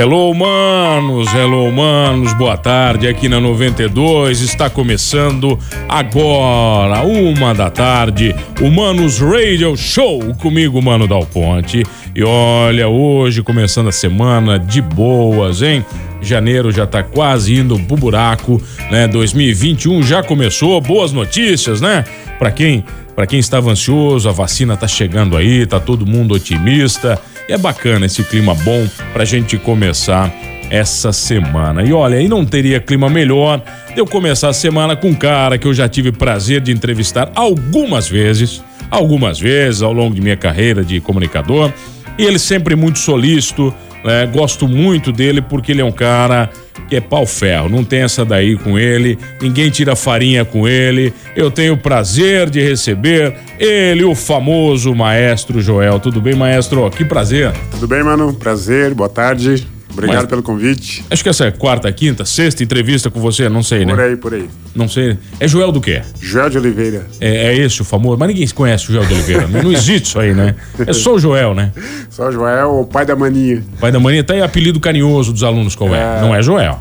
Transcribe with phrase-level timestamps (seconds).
[0.00, 3.06] Hello, manos, hello, manos, boa tarde.
[3.06, 11.06] Aqui na 92 está começando agora, uma da tarde, o Manos Radio Show comigo, Mano
[11.06, 11.84] Dal Ponte.
[12.16, 15.84] E olha, hoje começando a semana de boas, hein?
[16.22, 18.58] Janeiro já tá quase indo pro buraco,
[18.90, 19.06] né?
[19.06, 22.06] 2021 já começou, boas notícias, né?
[22.38, 22.82] Para quem,
[23.14, 27.20] para quem estava ansioso, a vacina tá chegando aí, tá todo mundo otimista.
[27.50, 30.32] E é bacana esse clima bom pra gente começar
[30.70, 31.82] essa semana.
[31.82, 33.60] E olha, aí não teria clima melhor
[33.92, 37.32] de eu começar a semana com um cara que eu já tive prazer de entrevistar
[37.34, 41.72] algumas vezes, algumas vezes ao longo de minha carreira de comunicador.
[42.16, 44.26] E ele sempre muito solícito, né?
[44.26, 46.50] Gosto muito dele porque ele é um cara
[46.88, 51.12] que é pau ferro, não tem essa daí com ele, ninguém tira farinha com ele.
[51.36, 56.00] Eu tenho o prazer de receber ele, o famoso maestro Joel.
[56.00, 56.90] Tudo bem, maestro?
[56.90, 57.52] Que prazer.
[57.70, 58.34] Tudo bem, mano?
[58.34, 59.66] Prazer, boa tarde.
[59.92, 61.04] Obrigado Mas- pelo convite.
[61.10, 63.92] Acho que essa é quarta, quinta, sexta entrevista com você, não sei, né?
[63.92, 64.48] Por aí, por aí.
[64.74, 65.18] Não sei.
[65.40, 66.00] É Joel do quê?
[66.20, 67.06] Joel de Oliveira.
[67.20, 68.16] É, é esse o famoso?
[68.18, 69.46] Mas ninguém conhece o Joel de Oliveira.
[69.48, 69.62] né?
[69.62, 70.54] Não existe isso aí, né?
[70.86, 71.72] É só o Joel, né?
[72.08, 73.62] Só Joel, o pai da mania.
[73.80, 76.20] Pai da mania tá aí apelido carinhoso dos alunos qual é?
[76.20, 76.80] Não é Joel.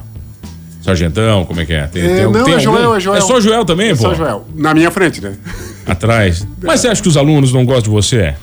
[0.82, 1.88] Sargentão, como é que é?
[1.88, 2.96] Tem, É, tem- não, tem é Joel, algum?
[2.96, 3.18] é Joel.
[3.18, 4.02] É só Joel também, É pô?
[4.04, 4.46] só Joel.
[4.56, 5.34] Na minha frente, né?
[5.86, 6.48] Atrás.
[6.62, 8.34] Mas você acha que os alunos não gostam de você?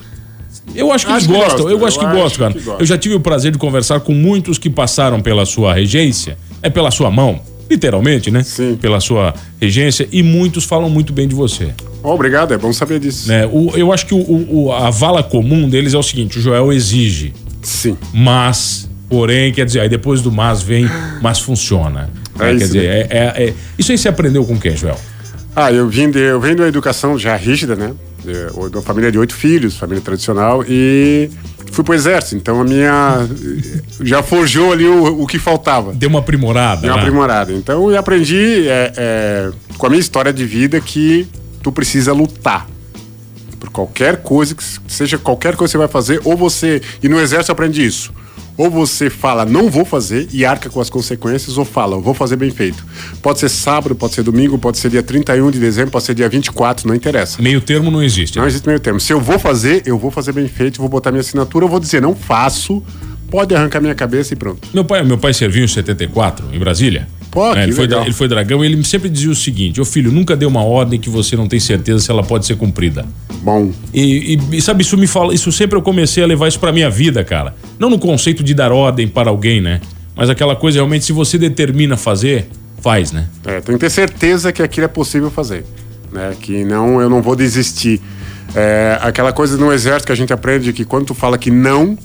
[0.75, 2.53] Eu acho que Acho eles gostam, eu acho eu que acho gostam, cara.
[2.53, 2.81] que gostam.
[2.81, 6.69] Eu já tive o prazer de conversar com muitos que passaram pela sua regência, é
[6.69, 8.42] pela sua mão, literalmente, né?
[8.42, 8.77] Sim.
[8.81, 11.69] Pela sua regência, e muitos falam muito bem de você.
[12.03, 13.28] Ó, obrigado, é bom saber disso.
[13.28, 13.47] né?
[13.47, 14.19] O, eu acho que o,
[14.66, 17.97] o- a vala comum deles é o seguinte: o Joel exige, Sim.
[18.12, 20.87] mas, porém, quer dizer, aí depois do mas vem,
[21.22, 22.10] mas funciona.
[22.38, 22.48] É né?
[22.50, 24.98] Quer isso dizer, é, é- é- isso aí você aprendeu com quem, Joel?
[25.54, 27.93] Ah, eu vim de, eu venho de uma educação já rígida, né?
[28.54, 31.31] Uma família de oito filhos, família tradicional, e
[31.72, 32.37] fui pro exército.
[32.37, 33.28] Então a minha.
[34.00, 35.92] Já forjou ali o, o que faltava.
[35.92, 36.82] Deu uma aprimorada.
[36.82, 37.03] Deu uma né?
[37.03, 37.53] aprimorada.
[37.53, 41.28] Então eu aprendi é, é, com a minha história de vida que
[41.62, 42.66] tu precisa lutar.
[43.66, 46.81] Por qualquer coisa, que seja qualquer coisa que você vai fazer, ou você.
[47.03, 48.12] E no exército eu aprendi isso.
[48.56, 52.37] Ou você fala, não vou fazer e arca com as consequências, ou fala, vou fazer
[52.37, 52.87] bem feito.
[53.21, 56.28] Pode ser sábado, pode ser domingo, pode ser dia 31 de dezembro, pode ser dia
[56.28, 57.43] 24, não interessa.
[57.43, 58.37] Meio termo não existe.
[58.37, 58.49] Não né?
[58.49, 58.99] existe meio termo.
[58.99, 61.81] Se eu vou fazer, eu vou fazer bem feito, vou botar minha assinatura, eu vou
[61.81, 62.83] dizer, não faço,
[63.31, 64.69] pode arrancar minha cabeça e pronto.
[64.72, 67.09] Meu pai, meu pai serviu em 74, em Brasília.
[67.36, 70.10] Pô, que ele, foi, ele foi dragão e ele sempre dizia o seguinte: Ô filho,
[70.10, 73.04] nunca dê uma ordem que você não tem certeza se ela pode ser cumprida.
[73.42, 76.58] Bom, E, e- e sabe, isso me fala, isso sempre eu comecei a levar isso
[76.58, 77.54] pra minha vida, cara.
[77.78, 79.82] Não no conceito de dar ordem para alguém, né?
[80.16, 82.48] Mas aquela coisa realmente, se você determina fazer,
[82.80, 83.26] faz, né?
[83.44, 85.62] É, tem que ter certeza que aquilo é possível fazer.
[86.10, 86.34] Né?
[86.41, 88.00] Que não, eu não vou desistir.
[88.54, 91.98] É, aquela coisa no exército que a gente aprende que quando tu fala que não,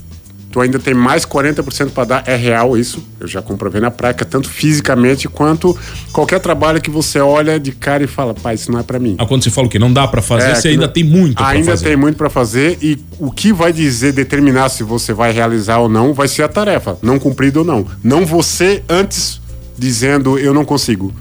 [0.52, 2.22] tu ainda tem mais 40% para dar.
[2.26, 3.02] É real isso.
[3.18, 5.76] Eu já comprovei na prática, tanto fisicamente quanto
[6.12, 9.16] qualquer trabalho que você olha de cara e fala, pai, isso não é para mim.
[9.18, 11.02] Ah, quando você fala o que não dá pra fazer, É, você ainda não- tem
[11.02, 11.84] muito pra Ainda fazer.
[11.86, 15.88] tem muito para fazer e o que vai dizer, determinar se você vai realizar ou
[15.88, 17.86] não, vai ser a tarefa, não cumprida ou não.
[18.04, 19.40] Não você antes
[19.78, 21.12] dizendo eu não consigo.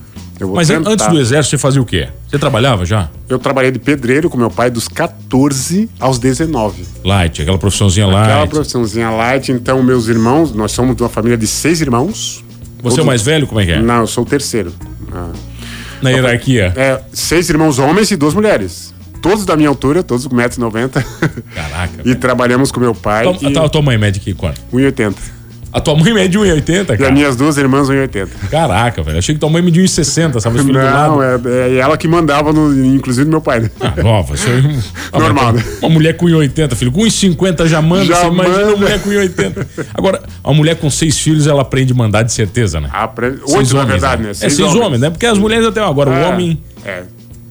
[0.55, 0.89] Mas tentar.
[0.91, 2.07] antes do exército, você fazia o quê?
[2.27, 3.09] Você trabalhava já?
[3.29, 6.83] Eu trabalhei de pedreiro com meu pai dos 14 aos 19.
[7.03, 8.49] Light, aquela profissãozinha Aquela light.
[8.49, 12.43] profissãozinha light, então meus irmãos, nós somos de uma família de seis irmãos.
[12.81, 13.45] Você é o Todos- mais velho?
[13.47, 13.81] Como é que é?
[13.81, 14.73] Não, eu sou o terceiro.
[15.13, 15.29] Ah.
[16.01, 16.73] Na hierarquia.
[16.75, 18.93] É, seis irmãos homens e duas mulheres.
[19.21, 20.89] Todos da minha altura, todos com 1,90m.
[21.53, 21.93] Caraca.
[22.01, 22.15] e velho.
[22.19, 23.23] trabalhamos com meu pai.
[23.23, 24.59] Tua, e a tua mãe mede aqui quanto?
[24.73, 25.13] 1,80m.
[25.73, 27.11] A tua mãe mede 1,80, E as cara.
[27.11, 28.27] minhas duas irmãs 1,80m.
[28.49, 29.17] Caraca, velho.
[29.17, 30.59] Achei que tua mãe media 1,60, sabe?
[30.59, 33.61] Os Não, é, é ela que mandava, no, inclusive no meu pai.
[33.61, 33.71] né?
[33.79, 34.47] Ah, nova, isso.
[35.13, 35.63] Ah, Normal, né?
[35.81, 36.91] Uma mulher com 1,80, filho.
[36.91, 38.05] Com 1,50 já manda.
[38.05, 38.67] Já você imagina manda.
[38.69, 39.65] uma mulher com 1,80.
[39.93, 42.89] Agora, uma mulher com seis filhos, ela aprende a mandar de certeza, né?
[42.91, 43.37] Apre...
[43.45, 44.31] Seis Oito, na verdade, né?
[44.31, 44.99] é seis homens.
[45.01, 45.09] né?
[45.09, 46.61] Porque as mulheres até agora, o É, homem.
[46.85, 47.03] É.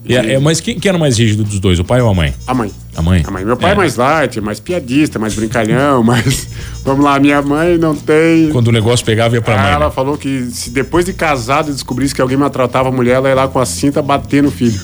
[0.09, 2.33] É, é, mas quem, quem era mais rígido dos dois, o pai ou a mãe?
[2.47, 2.73] A mãe.
[2.97, 3.23] A mãe.
[3.27, 3.45] A mãe.
[3.45, 3.77] Meu pai é, É.
[3.77, 6.49] mais light, é mais piadista, mais brincalhão, mais.
[6.85, 8.49] Vamos lá, minha mãe não tem.
[8.51, 9.73] Quando o negócio pegava, ia pra Ah, mãe.
[9.73, 9.93] ela né?
[9.95, 13.49] falou que se depois de casado descobrisse que alguém maltratava a mulher, ela ia lá
[13.49, 14.81] com a cinta bater no filho.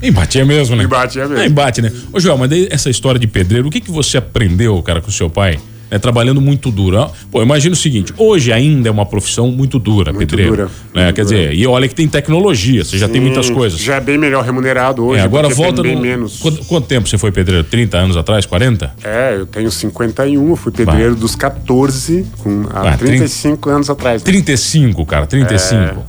[0.00, 0.84] E batia mesmo, né?
[0.84, 1.42] E batia mesmo.
[1.42, 1.92] É, e bate, né?
[2.12, 5.08] Ô, Joel, mas daí essa história de pedreiro, o que, que você aprendeu, cara, com
[5.08, 5.58] o seu pai?
[5.92, 7.06] Né, trabalhando muito duro.
[7.30, 10.56] Pô, imagina o seguinte, hoje ainda é uma profissão muito dura, Muito pedreiro.
[10.56, 11.04] dura, né?
[11.04, 11.36] muito Quer dura.
[11.36, 13.78] dizer, e olha que tem tecnologia, você já tem muitas Sim, coisas.
[13.78, 15.20] Já é bem melhor remunerado hoje.
[15.20, 16.00] É, agora volta bem no...
[16.00, 16.38] menos.
[16.38, 17.62] Quanto, quanto tempo você foi pedreiro?
[17.64, 18.46] 30 anos atrás?
[18.46, 18.94] 40?
[19.04, 24.22] É, eu tenho 51, eu fui pedreiro dos 14, com, há Bah, 35 anos atrás.
[24.22, 26.02] 35, cara, 35.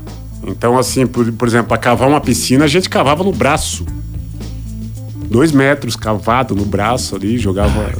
[0.47, 3.85] Então, assim, por, por exemplo, para cavar uma piscina, a gente cavava no braço.
[5.29, 7.91] Dois metros cavado no braço ali, jogava.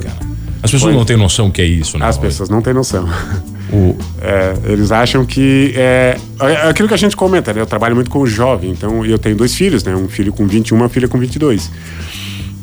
[0.64, 0.94] As pessoas Foi.
[0.98, 2.06] não têm noção que é isso, né?
[2.08, 3.08] As pessoas não têm noção.
[3.72, 3.96] O-
[4.26, 7.60] É, eles acham que é, é aquilo que a gente comenta, né?
[7.60, 9.94] Eu trabalho muito com o jovem, então eu tenho dois filhos, né?
[9.94, 11.70] Um filho com 21, uma filha com 22.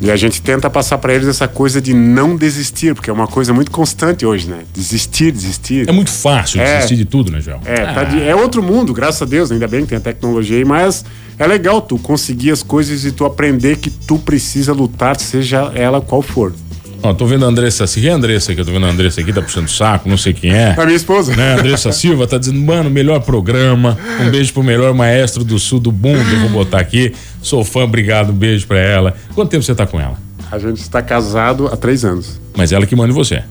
[0.00, 3.26] E a gente tenta passar para eles essa coisa de não desistir, porque é uma
[3.26, 4.60] coisa muito constante hoje, né?
[4.72, 5.86] Desistir, desistir.
[5.86, 6.76] É muito fácil É.
[6.76, 7.60] desistir de tudo, né, João?
[7.66, 10.56] É, tá de- é outro mundo, graças a Deus, ainda bem que tem a tecnologia
[10.56, 11.04] aí, mas
[11.38, 16.00] é legal tu conseguir as coisas e tu aprender que tu precisa lutar, seja ela
[16.00, 16.54] qual for.
[17.02, 19.22] Ó, tô vendo a Andressa, se é a Andressa que eu tô vendo a Andressa
[19.22, 20.74] aqui, tá puxando o saco, não sei quem é.
[20.78, 21.34] A minha esposa.
[21.34, 23.96] Né, Andressa Silva tá dizendo, mano, melhor programa.
[24.20, 26.30] Um beijo pro melhor maestro do sul do mundo.
[26.30, 27.14] Eu vou botar aqui.
[27.42, 29.14] Sou fã, obrigado, um beijo pra ela.
[29.34, 30.18] Quanto tempo você tá com ela?
[30.52, 32.38] A gente está casado há três anos.
[32.54, 33.42] Mas ela que manda em você.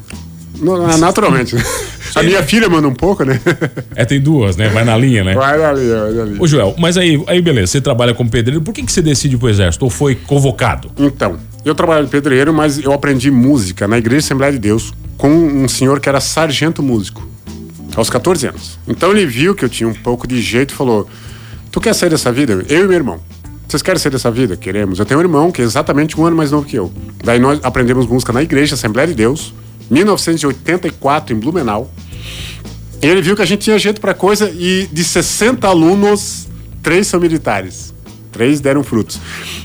[1.00, 1.56] Naturalmente.
[2.14, 3.40] a minha filha manda um pouco, né?
[3.96, 4.70] É, tem duas, né?
[4.70, 5.34] Vai na linha, né?
[5.34, 6.38] Vai ali, vai ali.
[6.40, 9.38] Ô, Joel, mas aí, aí beleza, você trabalha como pedreiro, por que, que você decide
[9.38, 9.86] pro exército?
[9.86, 10.92] Ou foi convocado?
[10.98, 15.30] Então, eu trabalho de pedreiro, mas eu aprendi música na Igreja Assembleia de Deus com
[15.30, 17.28] um senhor que era sargento músico,
[17.96, 18.80] aos 14 anos.
[18.88, 21.10] Então ele viu que eu tinha um pouco de jeito e falou:
[21.72, 22.66] Tu quer sair dessa vida?
[22.70, 23.20] Eu e meu irmão.
[23.68, 24.58] Vocês querem sair dessa vida?
[24.58, 24.98] Queremos.
[24.98, 26.92] Eu tenho um irmão que é exatamente um ano mais novo que eu.
[27.24, 29.54] Daí nós aprendemos música na Igreja Assembleia de Deus,
[29.92, 31.92] 1984, em Blumenau.
[33.02, 36.48] E ele viu que a gente tinha jeito pra coisa e de 60 alunos,
[36.82, 37.89] três são militares.
[38.40, 39.20] Três deram frutos.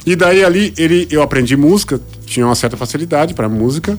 [0.04, 3.96] E daí ali ele, eu aprendi música, tinha uma certa facilidade pra música.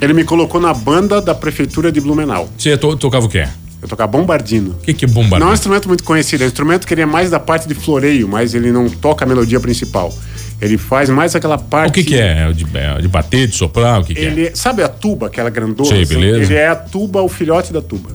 [0.00, 2.48] Ele me colocou na banda da prefeitura de Blumenau.
[2.56, 3.46] Você to- tocava o quê?
[3.82, 4.70] Eu tocava bombardino.
[4.70, 5.40] O que, que é bombardeio?
[5.40, 7.68] Não é um instrumento muito conhecido, é um instrumento que ele é mais da parte
[7.68, 10.10] de floreio, mas ele não toca a melodia principal.
[10.62, 11.90] Ele faz mais aquela parte.
[11.90, 12.48] O que, que é?
[12.48, 14.00] É de, é de bater, de soprar?
[14.00, 14.24] O que, que é?
[14.24, 15.92] Ele, sabe a tuba, aquela grandona?
[15.94, 16.06] Assim?
[16.06, 16.50] beleza.
[16.50, 18.08] Ele é a tuba, o filhote da tuba.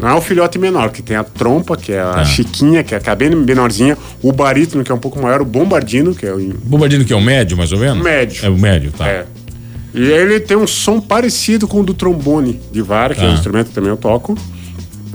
[0.00, 2.24] Não é o filhote menor, que tem a trompa, que é a Tá.
[2.24, 6.14] chiquinha, que é a bem menorzinha, o barítono, que é um pouco maior, o bombardino,
[6.14, 8.02] que é o Bombardino que é o médio, mais ou menos?
[8.02, 8.46] Médio.
[8.46, 9.08] É o médio, tá.
[9.08, 9.26] É.
[9.94, 13.28] E ele tem um som parecido com o do trombone de vara, que é um
[13.28, 13.34] Tá.
[13.34, 14.36] instrumento que também eu toco.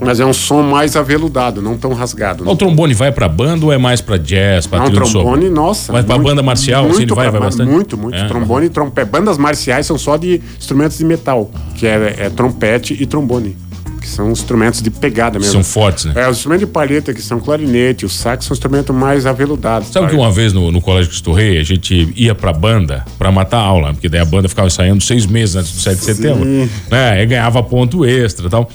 [0.02, 2.50] Mas é um som mais aveludado, não tão rasgado.
[2.50, 5.94] O trombone vai pra banda ou é mais pra jazz, pra Não, trombone, nossa.
[5.94, 7.70] Mas pra banda marcial, assim, ele vai- vai bastante?
[7.72, 8.18] Muito, muito.
[8.18, 8.28] É.
[8.28, 9.10] trombone e trompete.
[9.10, 13.56] Bandas marciais são só de instrumentos de metal, que é, é trompete e trombone,
[14.04, 15.54] que são instrumentos de pegada mesmo.
[15.54, 16.14] São fortes, né?
[16.18, 19.88] É, os instrumentos de palheta, que são clarinete, o sax, são instrumentos mais aveludados.
[19.88, 23.32] Sabe que uma vez no, no colégio que estudei, a gente ia pra banda pra
[23.32, 26.04] matar a aula, porque daí a banda ficava ensaiando seis meses antes do 7 de
[26.06, 26.46] setembro,
[26.92, 27.24] né?
[27.24, 28.70] E ganhava ponto extra e tal.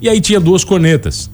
[0.00, 1.30] E aí tinha duas cornetas.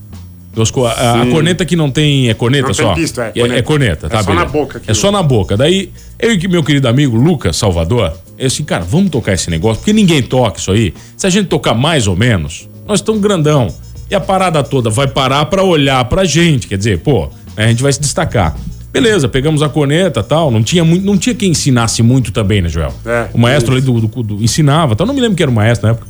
[0.54, 2.28] Duas co- a, a corneta que não tem.
[2.28, 2.94] É corneta Não só?
[2.94, 3.58] pista, é é, corneta.
[3.58, 4.18] é corneta, tá?
[4.18, 4.44] É só beleza.
[4.44, 4.94] na boca É aquilo.
[4.96, 5.56] só na boca.
[5.56, 9.78] Daí, eu e meu querido amigo Lucas Salvador, eu assim, cara, vamos tocar esse negócio,
[9.80, 10.92] porque ninguém toca isso aí.
[11.16, 13.68] Se a gente tocar mais ou menos, nós estamos grandão.
[14.10, 16.66] E a parada toda vai parar pra olhar pra gente.
[16.66, 18.56] Quer dizer, pô, né, a gente vai se destacar.
[18.92, 20.50] Beleza, pegamos a corneta tal.
[20.50, 22.92] Não tinha, muito, não tinha quem ensinasse muito também, né, Joel?
[23.06, 25.06] É, o maestro ali do, do- do- ensinava, tal.
[25.06, 26.08] Não me lembro que era o maestro na época.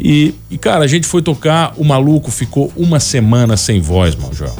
[0.00, 4.34] E, e, cara, a gente foi tocar, o maluco ficou uma semana sem voz, mano,
[4.34, 4.56] Joel.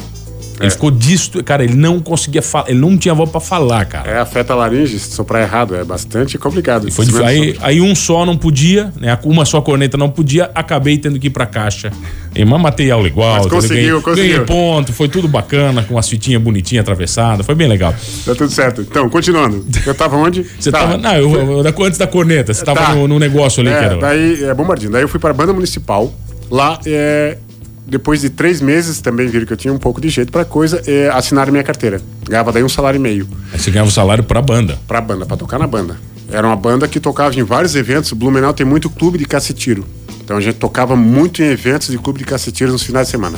[0.63, 0.69] Ele É.
[0.71, 4.09] ficou disto, cara, ele não conseguia falar, ele não tinha voz pra falar, cara.
[4.09, 6.89] É, afeta a laringe, se soprar errado, é bastante complicado.
[6.91, 7.25] Foi difícil.
[7.25, 9.17] aí, aí um só não podia, né?
[9.23, 11.91] Uma só corneta não podia, acabei tendo que ir pra caixa.
[12.35, 13.33] E mas matei aula igual.
[13.35, 13.61] Mas entendeu?
[13.61, 14.31] conseguiu, ganhei, conseguiu.
[14.33, 17.93] ganhei ponto, foi tudo bacana, com as fitinhas bonitinhas atravessadas, foi bem legal.
[18.25, 18.81] Tá tudo certo.
[18.81, 19.65] Então, continuando.
[19.85, 20.43] Eu tava onde?
[20.59, 20.79] Você Tá.
[20.79, 20.97] tava.
[20.97, 22.95] Não, eu, eu- antes da corneta, você tava Tá.
[22.95, 23.97] no, no negócio ali que É, era.
[23.97, 24.91] daí, é bombardinho.
[24.91, 26.13] Daí eu fui para a banda municipal.
[26.49, 27.37] Lá, é,
[27.85, 30.81] depois de três meses, também viram que eu tinha um pouco de jeito para coisa,
[30.87, 32.01] é, assinaram minha carteira.
[32.27, 34.79] Ganhava daí um salário e meio Aí você ganhava o salário pra banda.
[34.87, 35.97] pra banda, para tocar na banda.
[36.31, 38.11] Era uma banda que tocava em vários eventos.
[38.11, 39.85] O Blumenau tem muito clube de cacetiro.
[40.23, 43.37] Então a gente tocava muito em eventos de clube de cacetiro nos finais de semana.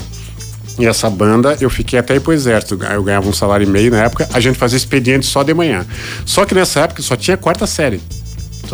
[0.78, 2.78] E essa banda, eu fiquei até ir pro exército.
[2.84, 4.30] Eu ganhava um salário e meio na época.
[4.32, 5.86] A gente fazia expediente só de manhã.
[6.26, 8.02] Só que nessa época só tinha quarta série.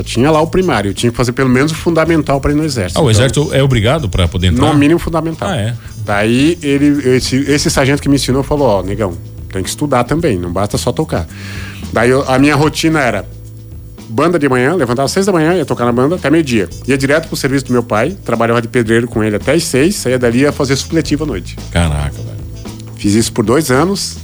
[0.02, 0.90] Só tinha lá o primário.
[0.90, 3.00] Eu tinha que fazer pelo menos o fundamental para ir no exército.
[3.00, 4.68] Ah, o Então, exército é obrigado pra poder entrar?
[4.68, 5.48] no mínimo fundamental.
[5.50, 5.76] Ah, é?
[6.04, 9.14] Daí ele, esse, esse sargento que me ensinou falou: Ó, negão,
[9.52, 11.28] tem que estudar também, não basta só tocar.
[11.94, 13.26] Daí eu- a minha rotina era
[14.10, 16.68] banda de manhã, levantava às seis da manhã, ia tocar na banda até meio-dia.
[16.88, 19.96] Ia direto pro serviço do meu pai, trabalhava de pedreiro com ele até às seis,
[19.96, 21.56] saía dali ia fazer supletivo à noite.
[21.72, 22.42] Caraca, velho.
[22.96, 24.18] Fiz isso por dois anos.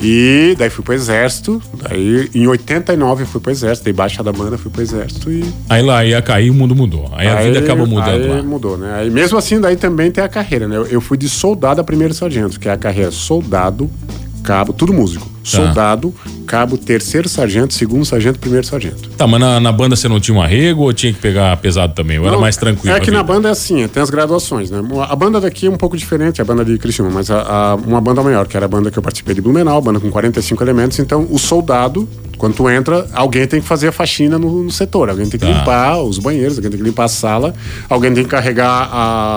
[0.00, 1.60] E daí fui pro exército.
[1.82, 5.44] Daí em 89 eu fui pro exército, dei baixa da banda, fui pro exército e.
[5.68, 7.10] Aí lá ia cair, o mundo mudou.
[7.12, 8.42] Aí, a vida acaba mudando aí lá.
[8.42, 8.94] mudou, né?
[8.94, 10.76] Aí mesmo assim, daí também tem a carreira, né?
[10.76, 13.90] Eu, eu fui de soldado a primeiro sargento, que é a carreira soldado,
[14.44, 15.37] cabo, tudo músico.
[15.50, 15.56] Tá.
[15.64, 16.14] Soldado,
[16.46, 19.08] cabo, terceiro sargento, segundo sargento, primeiro sargento.
[19.10, 21.94] Tá, mas na, na banda você não tinha um arrego ou tinha que pegar pesado
[21.94, 22.18] também?
[22.18, 22.94] Ou era Não, mais tranquilo?
[22.96, 24.80] É que na banda é assim, tem as graduações, né?
[25.08, 28.00] A banda daqui é um pouco diferente, a banda de Criciúma, mas a, a- uma
[28.00, 30.98] banda maior, que era a banda que eu participei de Blumenau, banda com 45 elementos.
[30.98, 35.10] Então, o soldado, quando tu entra, alguém tem que fazer a faxina no, no setor.
[35.10, 35.52] Alguém tem que Tá.
[35.52, 37.52] limpar os banheiros, alguém tem que limpar a sala,
[37.88, 38.88] alguém tem que carregar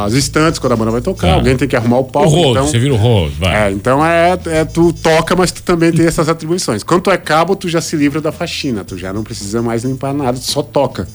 [0.06, 1.34] as estantes quando a banda vai tocar, Tá.
[1.34, 2.30] alguém tem que arrumar o O palco.
[2.30, 3.68] rodo, então, você vira o rodo, vai.
[3.68, 6.84] é, então é, é tu toca, mas tu também tem essas atribuições.
[6.84, 9.84] Quando tu é cabo, tu já se livra da faxina, tu já não precisa mais
[9.84, 11.08] limpar nada, tu só toca.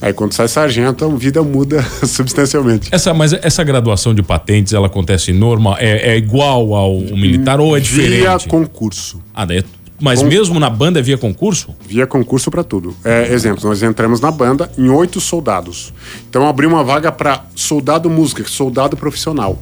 [0.00, 2.88] Aí quando sai sargento, a vida muda substancialmente.
[2.92, 7.76] Essa, mas essa graduação de patentes, ela acontece normal, é, é igual ao militar ou
[7.76, 8.18] é diferente?
[8.20, 9.20] Via concurso.
[9.34, 9.64] Ah, daí é-
[10.02, 11.74] mas mesmo na banda via concurso?
[11.86, 12.92] Via concurso para tudo.
[13.04, 15.94] É, exemplo, nós entramos na banda em oito soldados.
[16.28, 19.56] Então abriu uma vaga para soldado música, soldado profissional.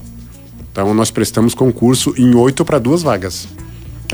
[0.73, 3.47] Então nós prestamos concurso em oito para duas vagas.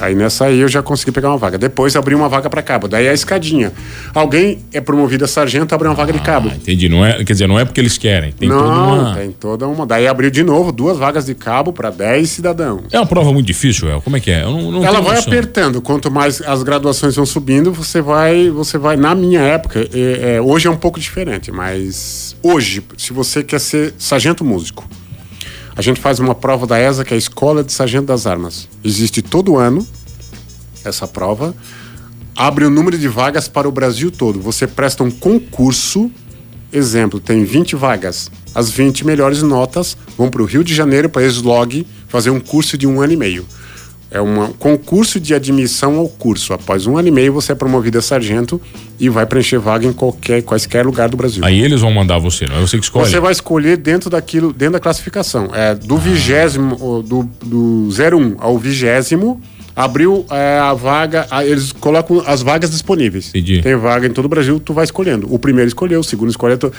[0.00, 1.58] Aí nessa aí eu já consegui pegar uma vaga.
[1.58, 2.88] Depois abri uma vaga para cabo.
[2.88, 3.72] Daí a escadinha.
[4.14, 6.48] Alguém é promovido a sargento, abre uma vaga de cabo.
[6.52, 6.88] Ah, entendi.
[6.88, 8.32] Não é, quer dizer, não é porque eles querem.
[8.32, 9.14] Tem não, toda uma.
[9.14, 9.86] tem toda uma.
[9.86, 12.84] Daí abriu de novo duas vagas de cabo para 10 cidadãos.
[12.92, 14.00] É uma prova muito difícil, El.
[14.00, 14.42] Como é que é?
[14.42, 15.32] Eu não, não Ela vai noção.
[15.32, 15.80] apertando.
[15.80, 18.96] Quanto mais as graduações vão subindo, você vai, você vai.
[18.96, 23.60] Na minha época, é- é, hoje é um pouco diferente, mas hoje, se você quer
[23.60, 24.88] ser sargento músico,
[25.76, 28.66] a gente faz uma prova da ESA, que é a Escola de Sargento das Armas.
[28.82, 29.86] Existe todo ano
[30.82, 31.54] essa prova.
[32.34, 34.40] Abre o número de vagas para o Brasil todo.
[34.40, 36.10] Você presta um concurso.
[36.72, 38.30] Exemplo, tem 20 vagas.
[38.54, 42.78] As 20 melhores notas vão para o Rio de Janeiro, para Slog, fazer um curso
[42.78, 43.46] de um ano e meio.
[44.16, 46.54] É um concurso de admissão ao curso.
[46.54, 48.58] Após um ano e meio, você é promovido a sargento
[48.98, 51.44] e vai preencher vaga em qualquer, quaisquer lugar do Brasil.
[51.44, 53.10] Aí eles vão mandar você, não é você que escolhe.
[53.10, 55.50] Você vai escolher dentro daquilo, dentro da classificação.
[55.52, 59.38] É, do vigésimo, ou do, do 01 ao vigésimo,
[59.76, 63.28] abriu é, a vaga, a- eles colocam as vagas disponíveis.
[63.28, 63.60] Entendi.
[63.62, 65.32] Tem vaga em todo o Brasil, tu vai escolhendo.
[65.32, 66.72] O primeiro escolheu, o segundo escolheu, tu-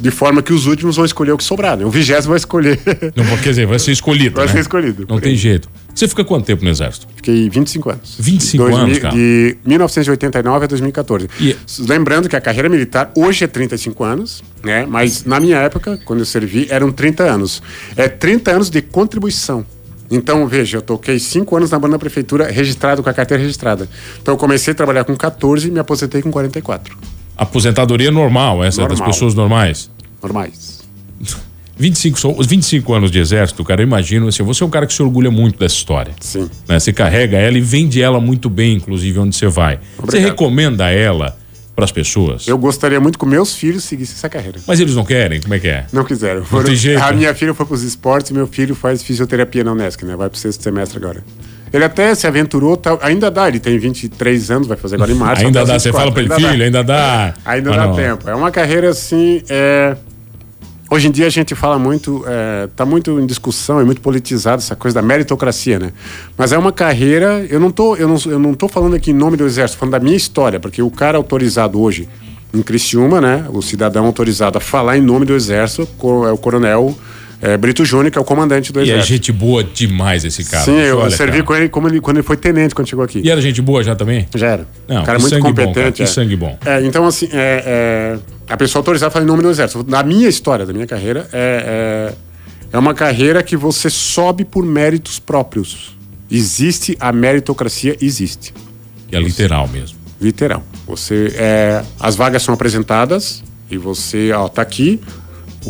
[0.00, 1.84] de forma que os últimos vão escolher o que sobrar, né?
[1.84, 2.78] O vigésimo vai escolher.
[3.14, 4.34] Não, quer dizer, vai ser escolhido.
[4.36, 4.52] Vai né?
[4.52, 5.06] ser escolhido.
[5.08, 5.68] Não tem jeito.
[5.94, 7.06] Você fica quanto tempo no exército?
[7.16, 8.16] Fiquei 25 anos.
[8.18, 9.14] 25 Dois anos, cara.
[9.14, 11.28] De 1989 a 2014.
[11.38, 14.86] E- Lembrando que a carreira militar hoje é 35 anos, né?
[14.88, 17.62] Mas na minha época, quando eu servi, eram 30 anos.
[17.94, 19.66] É 30 anos de contribuição.
[20.10, 23.88] Então, veja, eu toquei 5 anos na banda da prefeitura, registrado com a carteira registrada.
[24.20, 26.96] Então, eu comecei a trabalhar com 14 e me aposentei com 44.
[27.36, 29.08] Aposentadoria normal, essa é das Normal.
[29.14, 29.90] pessoas normais.
[30.22, 30.80] Normais.
[31.78, 34.86] 25, só- os 25 anos de exército, cara, eu imagino assim, você é um cara
[34.86, 36.12] que se orgulha muito dessa história.
[36.20, 36.50] Sim.
[36.68, 36.78] né?
[36.78, 39.76] Você carrega ela e vende ela muito bem, inclusive, onde você vai.
[39.96, 40.28] Você Obrigado.
[40.30, 41.38] recomenda ela
[41.80, 42.46] para as pessoas?
[42.46, 44.58] Eu gostaria muito que meus filhos seguissem essa carreira.
[44.66, 45.40] Mas eles não querem?
[45.40, 45.86] Como é que é?
[45.92, 46.44] Não quiseram.
[46.44, 47.02] Foram- tem jeito.
[47.02, 50.14] A minha filha foi para os esportes e meu filho faz fisioterapia na Unesc, né?
[50.16, 51.24] Vai pro sexto semestre agora.
[51.72, 55.14] Ele até se aventurou, tal- ainda dá, ele tem 23 anos, vai fazer agora em
[55.14, 55.46] março.
[55.46, 56.64] ainda dá, os você fala 24, para ele, filho, dá.
[56.64, 57.34] ainda dá.
[57.44, 57.94] Ainda Mas dá não.
[57.96, 58.28] tempo.
[58.28, 59.42] É uma carreira assim.
[59.48, 59.96] é,
[60.92, 64.60] Hoje em dia a gente fala muito, é, tá muito em discussão, é muito politizado
[64.60, 65.92] essa coisa da meritocracia, né?
[66.36, 69.14] Mas é uma carreira, eu não tô, eu não, eu não tô falando aqui em
[69.14, 72.08] nome do exército, falando da minha história, porque o cara autorizado hoje
[72.52, 73.46] em Criciúma, né?
[73.52, 75.88] O cidadão autorizado a falar em nome do exército
[76.26, 76.92] é o coronel
[77.42, 79.08] é, Brito Júnior, que é o comandante do E é exército.
[79.08, 80.64] gente boa demais esse cara.
[80.64, 81.44] Sim, eu Olha, servi cara.
[81.44, 83.22] com ele como ele, quando ele foi tenente, quando chegou aqui.
[83.24, 84.28] E era gente boa já também?
[84.34, 84.66] Já era.
[84.86, 85.74] Não, um cara muito sangue bom, competente.
[85.74, 86.06] cara, que é.
[86.06, 86.58] sangue bom.
[86.64, 88.18] É, então, assim, é, é,
[88.52, 89.84] a pessoa autorizada fala em nome do exército.
[89.88, 94.64] Na minha história, da minha carreira, é, é, é uma carreira que você sobe por
[94.64, 95.96] méritos próprios.
[96.30, 98.52] Existe a meritocracia, existe.
[99.10, 99.98] E é literal mesmo.
[100.20, 100.62] Literal.
[100.86, 105.00] Você, é, as vagas são apresentadas e você, ó, tá aqui,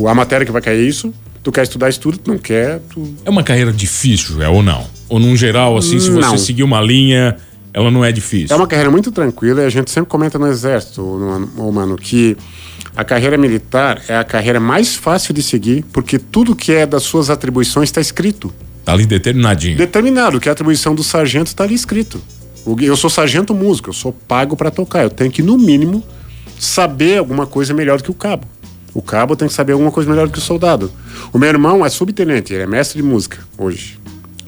[0.08, 1.14] a matéria que vai cair é isso.
[1.42, 4.86] Tu quer estudar, estuda, tu não quer, tu É uma carreira difícil, é ou não?
[5.08, 6.38] Ou num geral, assim, se você Não.
[6.38, 7.36] seguir uma linha,
[7.72, 8.54] ela não é difícil.
[8.54, 11.02] É uma carreira muito tranquila e a gente sempre comenta no Exército,
[11.56, 12.36] ô, mano, que
[12.94, 17.04] a carreira militar é a carreira mais fácil de seguir porque tudo que é das
[17.04, 18.52] suas atribuições está escrito.
[18.84, 19.76] Tá ali determinadinho.
[19.76, 22.20] Determinado, que a atribuição do sargento está ali escrito.
[22.80, 25.02] Eu sou sargento músico, eu sou pago para tocar.
[25.04, 26.04] Eu tenho que, no mínimo,
[26.58, 28.46] saber alguma coisa melhor do que o cabo.
[28.94, 30.90] O cabo tem que saber alguma coisa melhor do que o soldado.
[31.32, 33.98] O meu irmão é subtenente, ele é mestre de música hoje,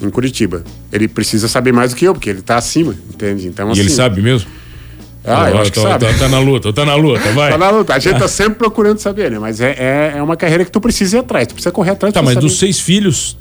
[0.01, 0.65] em Curitiba.
[0.93, 3.47] Ele precisa saber mais do que eu, porque ele está acima, entende?
[3.47, 4.51] Então, E assim, ele sabe mesmo?
[5.25, 6.07] Ah, eu Ó, acho que tá, sabe.
[6.07, 7.53] Tá, tá na luta, tá na luta, vai.
[7.53, 7.95] Tá na luta.
[7.95, 9.39] A gente tá sempre procurando saber, né?
[9.39, 12.13] Mas é, é, é uma carreira que tu precisa ir atrás, tu precisa correr atrás
[12.13, 12.45] Tá, mas saber.
[12.47, 13.39] dos seis filhos,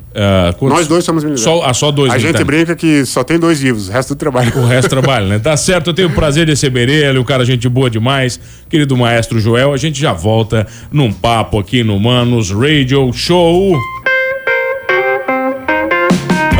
[0.58, 1.44] quantos- Nós dois somos militares.
[1.44, 2.48] Só, ah, só dois A gente militares.
[2.48, 4.52] brinca que só tem dois vivos, o resto do trabalho.
[4.58, 5.40] O resto trabalha, né?
[5.40, 8.40] Tá certo, eu tenho o prazer de receber ele, um cara gente boa demais,
[8.70, 9.74] querido maestro Joel.
[9.74, 13.78] A gente já volta num papo aqui no Manos Radio Show.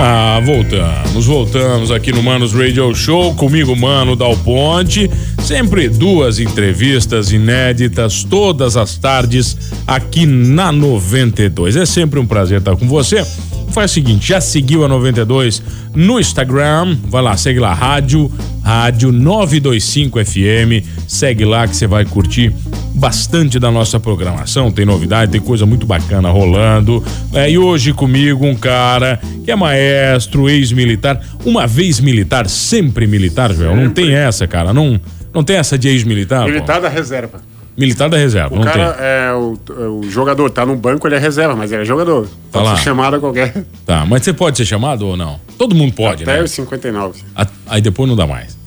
[0.04, 5.08] Ah, voltamos, voltamos aqui no Manos Radio Show, comigo, Mano Dal Ponte.
[5.44, 9.56] Sempre duas entrevistas inéditas, todas as tardes,
[9.86, 11.76] aqui na 92.
[11.76, 13.24] É sempre um prazer estar com você.
[13.70, 15.62] Faz o seguinte, já seguiu a 92
[15.94, 16.98] no Instagram?
[17.08, 18.32] Vai lá, segue lá, Rádio,
[18.64, 20.84] Rádio 925 FM.
[21.08, 22.52] Segue lá que você vai curtir
[22.94, 24.72] bastante da nossa programação.
[24.72, 27.04] Tem novidade, tem coisa muito bacana rolando.
[27.34, 31.20] É, e hoje comigo um cara que é maestro, ex-militar.
[31.46, 33.76] Uma vez militar, sempre militar, Joel.
[33.76, 34.74] Não tem essa, cara.
[34.74, 35.00] Não,
[35.34, 36.44] não tem essa de ex-militar.
[36.46, 36.48] pô.
[36.52, 37.40] Militar da reserva.
[37.78, 39.06] Militar da reserva, O não cara tem.
[39.06, 42.28] é o, o jogador, tá no banco, ele é reserva, mas ele é jogador.
[42.52, 42.76] Pode lá.
[42.76, 43.64] ser chamado a qualquer.
[43.86, 45.40] Tá, mas você pode ser chamado ou não?
[45.58, 46.44] Todo mundo pode, Até né?
[46.44, 47.22] os 59.
[47.34, 48.60] A- Aí depois não dá mais.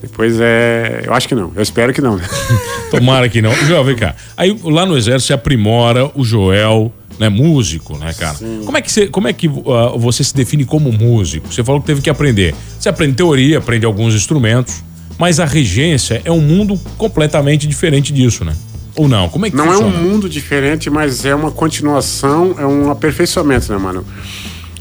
[0.00, 1.02] Depois é.
[1.04, 1.52] Eu acho que não.
[1.54, 2.16] Eu espero que não.
[2.16, 2.24] né?
[2.90, 3.52] Tomara que não.
[3.66, 4.14] Joel, vem cá.
[4.36, 7.28] Aí lá no exército você aprimora o Joel, né?
[7.28, 8.36] Músico, né, cara?
[8.64, 11.52] Como é que, você, como é que ah, você se define como músico?
[11.52, 12.54] Você falou que teve que aprender.
[12.78, 14.82] Você aprende teoria, aprende alguns instrumentos,
[15.18, 18.54] mas a regência é um mundo completamente diferente disso, né?
[18.94, 19.28] Ou não?
[19.28, 19.98] Como é que Não é um funciona?
[19.98, 24.04] mundo diferente, mas é uma continuação, é um aperfeiçoamento, né, mano?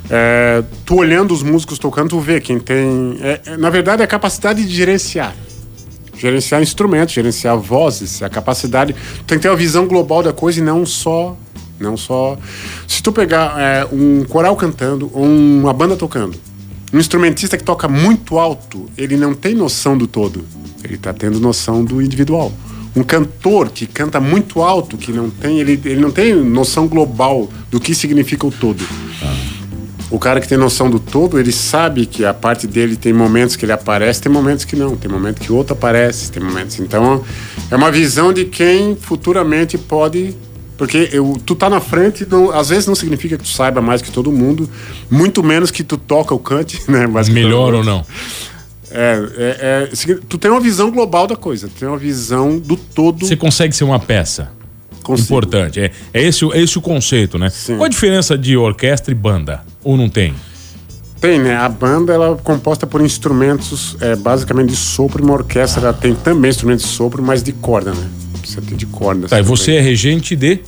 [0.10, 3.18] É, tu olhando os músicos tocando, tu vê quem tem.
[3.22, 5.36] é- é, na verdade, é a capacidade de gerenciar.
[6.18, 8.94] Gerenciar instrumentos, gerenciar vozes, a capacidade.
[8.94, 11.38] Tu tem que ter uma visão global da coisa e não só.
[11.80, 12.38] Não só.
[12.88, 16.36] Se tu pegar é, um coral cantando ou uma banda tocando,
[16.92, 20.44] um instrumentista que toca muito alto, ele não tem noção do todo.
[20.84, 22.52] Ele está tendo noção do individual.
[22.96, 27.48] Um cantor que canta muito alto, que não tem, ele, ele não tem noção global
[27.70, 28.84] do que significa o todo.
[30.10, 33.58] O cara que tem noção do todo, ele sabe que a parte dele tem momentos
[33.58, 36.80] que ele aparece, tem momentos que não, tem momentos que outro aparece, tem momentos.
[36.80, 37.24] Então,
[37.70, 40.34] é uma visão de quem futuramente pode.
[40.78, 44.02] Porque eu, tu tá na frente, não- às vezes não significa que tu saiba mais
[44.02, 44.70] que todo mundo,
[45.10, 47.06] muito menos que tu toca o cante, né?
[47.08, 48.06] todo Melhor ou não?
[48.90, 49.58] É, é,
[49.92, 53.26] é, tu tem uma visão global da coisa, tu tem uma visão do todo.
[53.26, 54.52] Você consegue ser uma peça.
[55.08, 55.28] Consigo.
[55.40, 55.80] Importante.
[55.80, 57.50] É, é, esse, o- é esse o conceito, né?
[57.50, 57.78] Sim.
[57.78, 59.62] Qual a diferença de orquestra e banda?
[59.84, 60.34] Ou não tem?
[61.22, 61.56] Tem, né?
[61.56, 65.94] A banda ela é composta por instrumentos é, basicamente de sopro, e uma orquestra ela
[65.94, 68.08] tem também instrumentos de sopro, mas de corda, né?
[68.40, 69.28] Precisa ter de corda.
[69.28, 70.60] Tá, e assim, você é regente de.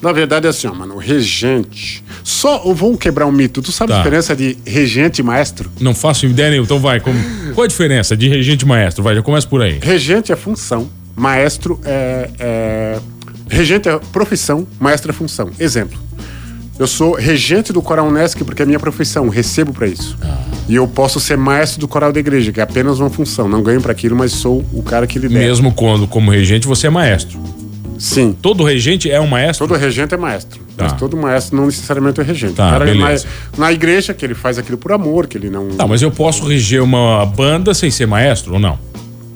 [0.00, 2.02] Na verdade é assim, ó, mano, regente.
[2.24, 3.60] Só vou quebrar um mito.
[3.62, 3.96] Tu sabe Tá.
[3.96, 5.70] a diferença de regente e maestro?
[5.80, 6.98] Não faço ideia nenhuma, então vai.
[6.98, 7.18] Como...
[7.54, 9.02] Qual a diferença de regente e maestro?
[9.02, 9.78] Vai, já começa por aí.
[9.82, 12.98] Regente é função, maestro é, é-
[13.52, 15.50] Regente é profissão, maestro é função.
[15.58, 15.98] Exemplo.
[16.78, 20.16] Eu sou regente do Coral Unesc porque é minha profissão, recebo para isso.
[20.68, 23.48] E eu posso ser maestro do coral da igreja, que é apenas uma função.
[23.48, 25.44] Não ganho para aquilo, mas sou o cara que lidera.
[25.44, 27.38] Mesmo quando, como regente, você é maestro.
[27.98, 28.34] Sim.
[28.40, 29.68] Todo regente é um maestro?
[29.68, 30.60] Todo regente é maestro.
[30.76, 30.84] Tá.
[30.84, 32.54] Mas todo maestro não necessariamente é regente.
[32.54, 33.26] Tá, cara é beleza.
[33.56, 35.68] na, na igreja, que ele faz aquilo por amor, que ele não.
[35.68, 38.78] Tá, mas eu posso reger uma banda sem ser maestro ou não?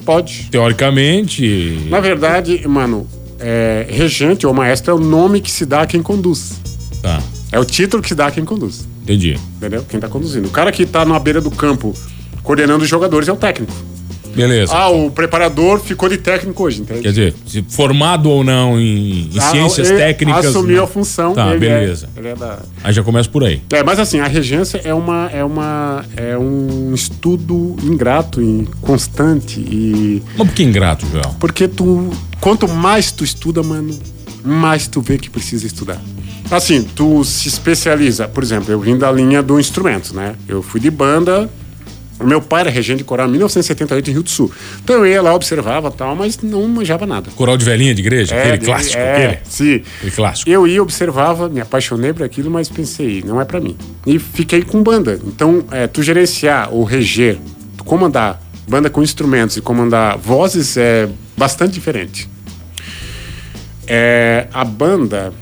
[0.07, 0.49] Pode.
[0.51, 1.87] Teoricamente.
[1.91, 3.07] Na verdade, mano,
[3.39, 6.61] é, regente ou maestro é o nome que se dá a quem conduz.
[7.03, 7.21] Tá,
[7.53, 8.87] É o título que se dá a quem conduz.
[9.03, 9.39] entendi.
[9.57, 9.85] Entendeu?
[9.89, 10.49] Quem tá conduzindo.
[10.49, 11.95] O cara que tá na beira do campo
[12.43, 13.73] coordenando os jogadores é o técnico.
[14.37, 14.73] Beleza.
[14.75, 17.01] Ah, o preparador ficou de técnico hoje, entende?
[17.01, 17.35] Quer dizer,
[17.69, 20.47] formado ou não em, em Ah, ciências ele técnicas.
[20.47, 20.85] Assumiu não.
[20.85, 21.35] a função.
[21.35, 22.09] Tá, ele beleza.
[22.17, 22.59] É, é da.
[22.85, 23.63] Aí já começa por aí.
[23.73, 29.61] É, mas assim, a regência é uma é uma é um estudo ingrato e constante
[29.61, 31.35] e Mas por que ingrato, Joel?
[31.41, 33.99] porque tu quanto mais tu estuda, mano,
[34.45, 36.01] mais tu vê que precisa estudar.
[36.51, 40.35] Assim, tu se especializa, por exemplo, eu vim da linha do instrumento, né?
[40.47, 41.51] Eu fui de banda,
[42.23, 44.51] meu pai era regente de coral em 1978 em Rio do Sul.
[44.83, 47.31] Então eu ia lá, observava tal, mas não manjava nada.
[47.37, 48.35] Coral de velhinha de igreja?
[48.35, 49.39] aquele de- clássico, é, aquele.
[49.49, 49.83] Sim.
[49.99, 50.51] Aquele clássico.
[50.51, 53.77] Eu ia, observava, me apaixonei por aquilo, mas pensei, não é pra mim.
[54.07, 55.21] E fiquei com banda.
[55.27, 57.39] Então, é, tu gerenciar ou reger,
[57.77, 62.29] tu comandar banda com instrumentos e comandar vozes é bastante diferente.
[63.87, 65.33] É, a banda,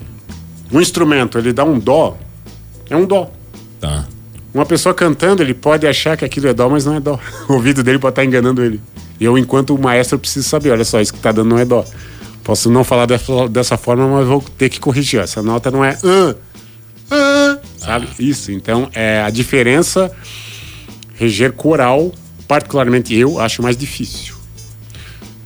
[0.70, 2.18] o instrumento, ele dá um dó,
[2.90, 3.30] é um dó.
[3.80, 4.06] Tá.
[4.54, 7.18] Uma pessoa cantando, ele pode achar que aquilo é dó, mas não é dó.
[7.48, 8.80] O ouvido dele pode estar enganando ele.
[9.20, 11.84] Eu, enquanto maestro, preciso saber, olha só, isso que tá dando não é dó.
[12.44, 15.20] Posso não falar dessa, dessa forma, mas vou ter que corrigir.
[15.20, 16.34] Essa nota não é ah,
[17.10, 18.08] ah, sabe?
[18.18, 18.52] Isso.
[18.52, 20.10] Então, é a diferença
[21.14, 22.12] reger coral,
[22.46, 24.34] particularmente eu, acho mais difícil.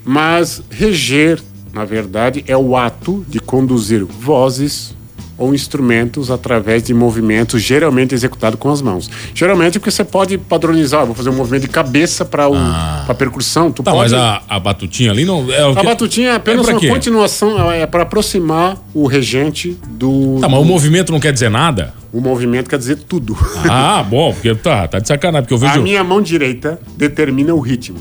[0.04, 1.40] Mas reger,
[1.72, 4.94] na verdade, é o ato de conduzir vozes,
[5.38, 9.08] ou instrumentos através de movimentos geralmente executados com as mãos.
[9.34, 13.04] Geralmente porque você pode padronizar, vou fazer um movimento de cabeça para ah.
[13.08, 13.70] a percussão.
[13.70, 14.12] Tu tá, pode...
[14.12, 15.78] mas a, a, batutinha ali não é que...
[15.78, 16.88] A batutinha é apenas é uma quê?
[16.88, 20.38] continuação, é para aproximar o regente do.
[20.40, 21.94] Tá, mas o movimento não quer dizer nada?
[22.12, 23.36] O movimento quer dizer tudo.
[23.68, 25.78] Ah, bom, porque tá, tá de sacanagem, porque eu vejo.
[25.80, 27.98] A minha mão direita determina o ritmo.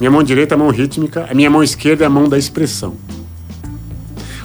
[0.00, 2.38] Minha mão direita é a mão rítmica, a minha mão esquerda é a mão da
[2.38, 2.94] expressão.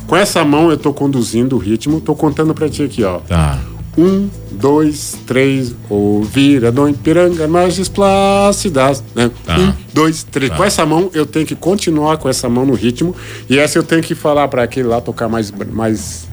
[0.08, 3.20] Com essa mão eu estou conduzindo o ritmo, estou contando para ti aqui, ó.
[3.20, 3.60] Tá.
[3.98, 9.04] Um, dois, três, ouvir a do Ipiranga, margens plácidas.
[9.14, 9.30] Né?
[9.46, 9.58] Tá.
[9.58, 10.50] Um, dois, três.
[10.50, 10.58] Tá.
[10.58, 13.16] Com essa mão eu tenho que continuar com essa mão no ritmo
[13.50, 16.28] e essa eu tenho que falar para aquele lá tocar mais, mais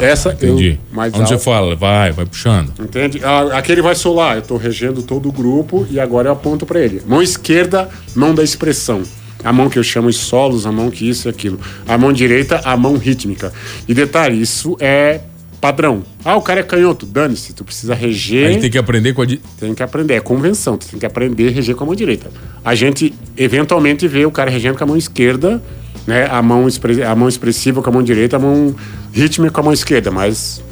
[0.00, 0.78] essa Entendi.
[0.90, 1.34] eu mais Onde alto.
[1.34, 2.72] você fala, vai, vai puxando.
[2.80, 3.20] Entende?
[3.22, 6.80] Ah, aquele vai solar, eu estou regendo todo o grupo e agora eu aponto para
[6.80, 7.02] ele.
[7.06, 9.02] Mão esquerda, mão da expressão.
[9.42, 11.58] A mão que eu chamo de solos, a mão que isso e aquilo.
[11.86, 13.52] A mão direita, a mão rítmica.
[13.88, 15.20] E detalhe, isso é
[15.60, 16.02] padrão.
[16.24, 18.48] Ah, o cara é canhoto, dane-se, tu precisa reger.
[18.48, 19.26] Aí tem que aprender com a.
[19.26, 19.40] Di...
[19.58, 22.30] Tem que aprender, é convenção, tu tem que aprender a reger com a mão direita.
[22.64, 25.62] A gente eventualmente vê o cara regendo com a mão esquerda
[26.06, 26.26] né?
[26.30, 26.66] A mão,
[27.06, 28.74] a mão expressiva com a mão direita, a mão
[29.12, 30.62] rítmica com a mão esquerda, mas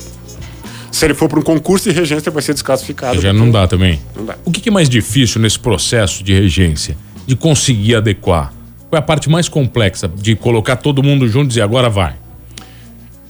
[0.91, 3.21] se ele for para um concurso de regência, vai ser desclassificado.
[3.21, 4.01] Já não dá também.
[4.17, 4.37] Não dá.
[4.45, 6.97] O que é mais difícil nesse processo de regência?
[7.27, 8.53] De conseguir adequar?
[8.89, 12.15] Qual é a parte mais complexa de colocar todo mundo junto e agora vai?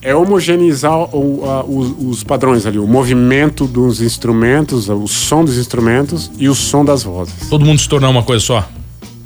[0.01, 5.59] É homogeneizar o, a, os, os, padrões ali, o movimento dos instrumentos, o som dos
[5.59, 7.49] instrumentos e o som das vozes.
[7.49, 8.69] Todo mundo se tornar uma coisa só?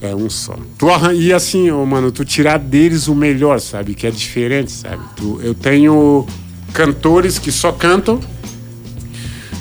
[0.00, 0.56] É um só.
[0.78, 0.86] Tu.
[1.12, 3.94] E assim, oh, mano, tu tirar deles o melhor, sabe?
[3.94, 5.02] Que é diferente, sabe?
[5.14, 5.38] Tu...
[5.42, 6.26] Eu tenho
[6.72, 8.18] cantores que só cantam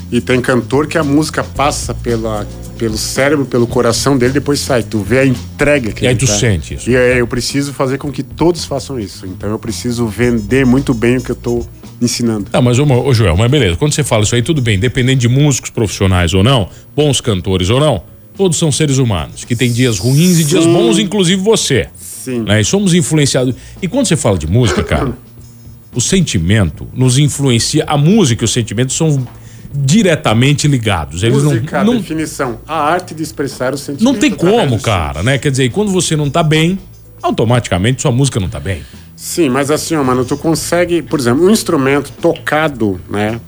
[0.10, 2.48] e tem cantor que a música passa pela,
[2.82, 4.82] pelo cérebro, pelo coração dele, depois sai.
[4.82, 6.34] Tu vê a entrega que E aí tu tá.
[6.34, 6.90] sente isso.
[6.90, 9.28] E aí eu preciso fazer com que todos façam isso.
[9.28, 11.64] Então eu preciso vender muito bem o que eu tô
[12.02, 12.50] ensinando.
[12.50, 13.78] Tá, mas ô, ô Joel, mas beleza.
[13.78, 14.80] Quando você fala isso aí, tudo bem.
[14.80, 18.02] Dependendo de músicos profissionais ou não, bons cantores ou não,
[18.36, 21.90] Todos são seres humanos, que tem dias ruins e dias bons, inclusive você.
[22.00, 22.40] Sim.
[22.44, 22.62] Né?
[22.62, 23.54] E somos influenciados.
[23.82, 25.14] E quando você fala de música, cara,
[25.94, 27.84] o sentimento nos influencia.
[27.86, 29.28] A música e o sentimento são
[29.74, 31.24] diretamente ligados.
[31.24, 34.04] Eles música, não, não definição, a arte de expressar o sentimento.
[34.04, 35.38] Não tem como, cara, né?
[35.38, 36.80] Quer dizer, quando você não tá bem,
[37.22, 38.84] automaticamente sua música não tá bem.
[39.16, 43.40] Sim, mas assim, ó, mano, tu consegue, por exemplo, um instrumento tocado, né?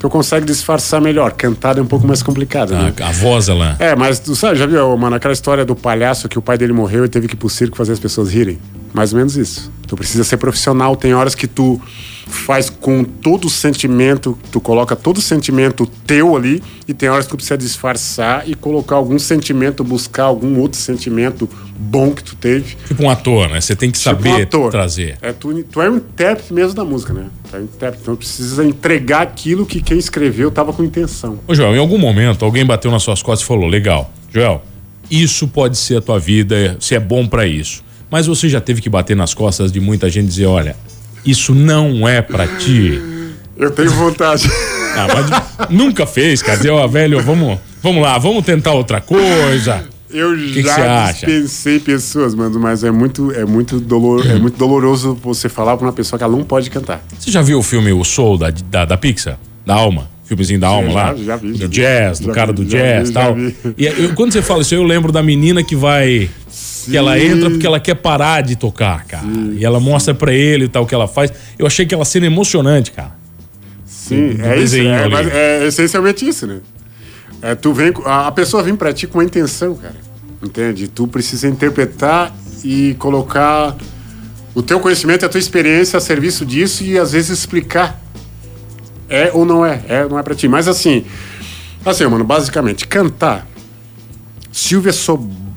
[0.00, 1.32] tu consegue disfarçar melhor.
[1.32, 2.92] Cantada é um pouco mais complicado, né?
[3.02, 3.76] A voz, ela.
[3.78, 6.72] É, mas tu sabe, já viu, mano, aquela história do palhaço que o pai dele
[6.72, 8.58] morreu e teve que ir pro circo fazer as pessoas rirem?
[8.92, 9.70] Mais ou menos isso.
[9.86, 10.96] Tu precisa ser profissional.
[10.96, 11.80] Tem horas que tu
[12.30, 17.26] faz com todo o sentimento, tu coloca todo o sentimento teu ali, e tem horas
[17.26, 22.36] que tu precisa disfarçar e colocar algum sentimento, buscar algum outro sentimento bom que tu
[22.36, 22.76] teve.
[22.86, 23.60] Tipo um ator, né?
[23.60, 25.18] Você tem que tipo saber um trazer.
[25.20, 27.26] É, tu, tu é um intérprete mesmo da música, né?
[27.50, 31.38] Tu é um intérprete, então precisa entregar aquilo que quem escreveu estava com intenção.
[31.46, 34.62] Ô, Joel, em algum momento alguém bateu nas suas costas e falou: legal, Joel,
[35.10, 37.82] isso pode ser a tua vida, se é bom para isso.
[38.10, 40.76] Mas você já teve que bater nas costas de muita gente e dizer: olha,
[41.24, 43.00] isso não é para ti.
[43.56, 44.48] Eu tenho vontade.
[44.92, 46.56] Ah, mas nunca fez, cara.
[46.56, 49.84] Dizer, ó, velho, vamos, vamos lá, vamos tentar outra coisa.
[50.10, 54.58] Eu que já que pensei pessoas, mano, mas é muito, é muito dolor, é muito
[54.58, 57.04] doloroso você falar pra uma pessoa que ela não pode cantar.
[57.16, 59.38] Você já viu o filme O Soul da, da, da Pixar?
[59.64, 60.10] Da Alma?
[60.24, 61.14] Filmezinho da Alma lá?
[61.14, 61.52] Já, já vi.
[61.52, 63.36] Do já jazz, do cara vi, do jazz e tal.
[63.78, 66.28] E eu, quando você fala isso, eu lembro da menina que vai
[66.80, 66.92] Sim.
[66.92, 69.22] Que ela entra porque ela quer parar de tocar, cara.
[69.22, 69.56] Sim.
[69.58, 71.30] E ela mostra para ele e tal o que ela faz.
[71.58, 73.12] Eu achei aquela cena emocionante, cara.
[73.84, 74.76] Sim, é isso.
[74.76, 76.60] É, mas é essencialmente isso, né?
[77.42, 79.96] É, tu vem, a pessoa vem para ti com uma intenção, cara.
[80.42, 80.88] Entende?
[80.88, 83.76] Tu precisa interpretar e colocar
[84.54, 88.00] o teu conhecimento, a tua experiência a serviço disso e às vezes explicar.
[89.06, 89.82] É ou não é?
[89.86, 90.48] É ou não é para ti.
[90.48, 91.04] Mas assim,
[91.84, 93.46] assim, mano, basicamente, cantar.
[94.50, 94.92] Silvia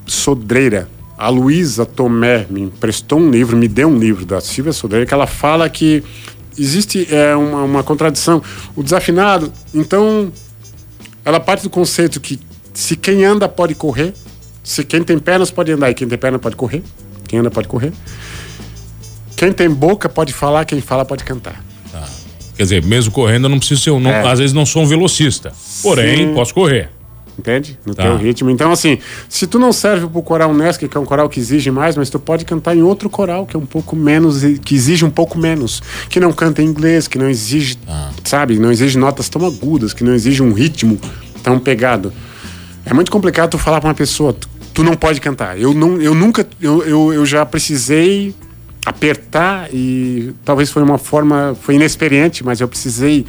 [0.05, 0.89] Sodreira
[1.23, 5.13] a Luísa Tomé me emprestou um livro, me deu um livro da Silvia Sodeira, que
[5.13, 6.03] ela fala que
[6.59, 8.43] existe é, uma, uma contradição.
[8.75, 10.33] O desafinado, então,
[11.23, 12.37] ela parte do conceito que
[12.73, 14.13] se quem anda pode correr,
[14.61, 16.83] se quem tem pernas pode andar e quem tem perna pode correr,
[17.25, 17.93] quem anda pode correr.
[19.37, 21.63] Quem tem boca pode falar, quem fala pode cantar.
[21.93, 22.05] Ah,
[22.57, 24.29] quer dizer, mesmo correndo eu não preciso ser, um, não, é.
[24.29, 26.33] às vezes não sou um velocista, porém Sim.
[26.33, 26.89] posso correr
[27.37, 27.77] entende?
[27.85, 28.03] No tá.
[28.03, 28.49] teu ritmo.
[28.49, 31.71] Então, assim, se tu não serve pro coral Nesc, que é um coral que exige
[31.71, 35.05] mais, mas tu pode cantar em outro coral que é um pouco menos, que exige
[35.05, 38.11] um pouco menos, que não canta em inglês, que não exige, ah.
[38.23, 40.99] sabe, não exige notas tão agudas, que não exige um ritmo
[41.41, 42.13] tão pegado.
[42.85, 45.59] É muito complicado tu falar pra uma pessoa, tu, tu não pode cantar.
[45.59, 48.33] Eu, não, eu nunca, eu, eu, eu já precisei
[48.85, 53.25] apertar e talvez foi uma forma, foi inexperiente, mas eu precisei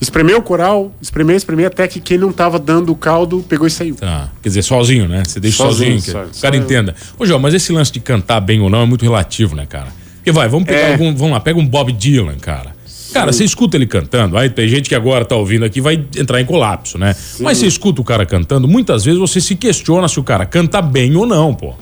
[0.00, 3.70] espremer o coral, espremer, espremer, até que quem não estava dando o caldo pegou e
[3.70, 3.96] saiu.
[3.96, 4.30] Tá.
[4.42, 5.22] Quer dizer, sozinho, né?
[5.26, 6.94] Você deixa sozinho, sozinho só, o cara entenda.
[7.18, 9.88] Ô, João, mas esse lance de cantar bem ou não é muito relativo, né, cara?
[10.16, 10.92] Porque vai, vamos pegar é.
[10.92, 12.76] algum, vamos lá, pega um Bob Dylan, cara.
[13.12, 16.40] Cara, você escuta ele cantando, aí tem gente que agora tá ouvindo aqui vai entrar
[16.40, 17.14] em colapso, né?
[17.14, 17.42] Sim.
[17.42, 20.82] Mas você escuta o cara cantando, muitas vezes você se questiona se o cara canta
[20.82, 21.74] bem ou não, pô.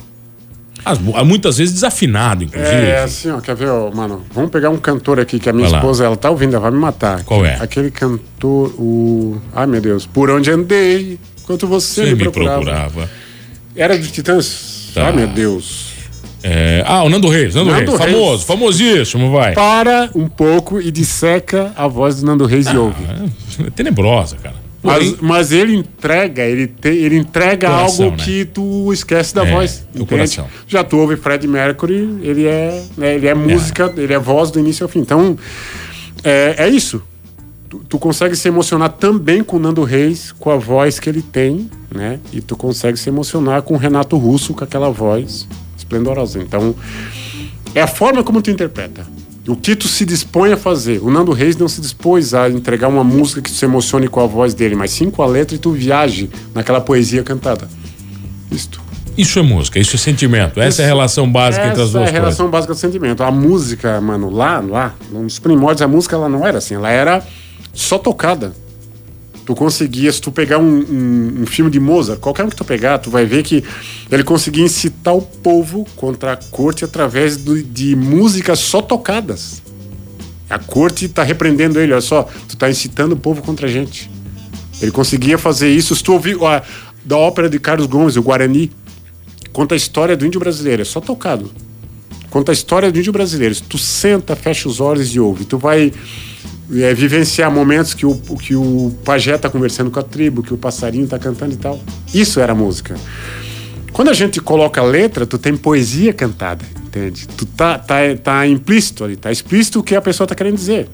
[0.87, 2.71] As, muitas vezes desafinado, inclusive.
[2.71, 4.23] É, assim, ó, quer ver, ó, mano?
[4.33, 6.79] Vamos pegar um cantor aqui que a minha esposa, ela tá ouvindo, ela vai me
[6.79, 7.25] matar.
[7.25, 7.57] Qual é?
[7.61, 9.37] Aquele cantor, o.
[9.53, 10.07] Ai, meu Deus.
[10.07, 12.63] Por onde andei, enquanto você, você me, procurava.
[12.63, 13.11] procurava.
[13.75, 14.93] Era do Titãs.
[14.95, 15.07] Tá.
[15.07, 15.93] Ai, meu Deus.
[16.43, 16.85] É...
[16.87, 18.01] Ah, o Nando Reis, Nando, Nando Reis.
[18.01, 18.13] Reis.
[18.13, 19.55] Famoso, famosíssimo, vai.
[19.55, 23.05] Para um pouco e disseca a voz do Nando Reis ah, e ouve.
[23.67, 24.56] É tenebrosa, cara.
[24.87, 28.25] Mas, mas ele entrega, ele, te, ele entrega coração, algo né?
[28.25, 29.87] que tu esquece da é, voz.
[29.95, 30.47] O coração.
[30.67, 34.01] Já tu ouve Fred Mercury, ele é, né, ele é música, é.
[34.01, 35.01] ele é voz do início ao fim.
[35.01, 35.37] Então,
[36.23, 37.03] é, é isso.
[37.69, 41.23] Tu, tu, consegue se emocionar também com o Nando Reis, com a voz que ele
[41.23, 42.21] tem, né?
[42.33, 46.41] E tu consegue se emocionar com o Renato Russo, com aquela voz esplendorosa.
[46.41, 46.75] Então,
[47.75, 49.07] é a forma como tu interpreta.
[49.49, 51.01] O que tu se dispõe a fazer.
[51.03, 54.21] O Nando Reis não se dispôs a entregar uma música que tu se emocione com
[54.21, 57.69] a voz dele, mas sim com a letra e tu viaje naquela poesia cantada.
[58.51, 58.81] Isto.
[59.17, 60.61] Isso é música, isso é sentimento.
[60.61, 62.09] Essa isso, é a relação básica entre as duas coisas.
[62.09, 63.23] Essa é a relação básica do sentimento.
[63.23, 67.23] A música, mano, lá, lá, nos primórdios, a música ela não era assim, ela era
[67.73, 68.53] só tocada
[69.47, 72.65] tu conseguia, se tu pegar um, um, um, filme de Mozart, qualquer um que tu
[72.65, 73.63] pegar, tu vai ver que
[74.11, 79.63] ele conseguia incitar o povo contra a corte através do, de músicas só tocadas.
[80.51, 84.11] A corte está repreendendo ele, olha só, tu está incitando o povo contra a gente.
[84.83, 85.95] Ele conseguia fazer isso.
[85.95, 86.63] Se tu ouvir a,
[87.05, 88.73] da ópera de Carlos Gomes, o Guarani,
[89.53, 91.53] conta a história do índio brasileiro, é só tocado.
[92.31, 93.55] Conta a história do índio brasileiro.
[93.69, 95.93] Tu senta, fecha os olhos e ouve, tu vai
[96.75, 100.57] é, vivenciar momentos que o, que o pajé está conversando com a tribo, que o
[100.57, 101.81] passarinho está cantando e tal.
[102.13, 102.95] Isso era música.
[103.93, 107.27] Quando a gente coloca letra, tu tem poesia cantada, entende?
[107.29, 110.89] Tu tá, tá, tá implícito ali, tá explícito o que a pessoa está querendo dizer.